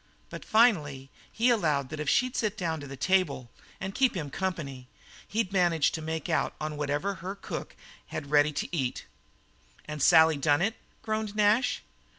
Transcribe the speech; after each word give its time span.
But 0.31 0.43
finally 0.43 1.11
he 1.31 1.51
allowed 1.51 1.89
that 1.89 1.99
if 1.99 2.09
she'd 2.09 2.35
sit 2.35 2.57
down 2.57 2.79
to 2.79 2.87
the 2.87 2.97
table 2.97 3.51
and 3.79 3.93
keep 3.93 4.17
him 4.17 4.31
company 4.31 4.87
he'd 5.27 5.53
manage 5.53 5.91
to 5.91 6.01
make 6.01 6.27
out 6.27 6.55
on 6.59 6.75
whatever 6.75 7.13
her 7.21 7.35
cook 7.35 7.75
had 8.07 8.31
ready 8.31 8.51
to 8.51 8.75
eat." 8.75 9.05
"And 9.85 10.01
Sally 10.01 10.37
done 10.37 10.63
it?" 10.63 10.73
groaned 11.03 11.35
Nash. 11.35 11.83